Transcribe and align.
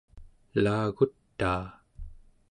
elagutaa 0.57 1.65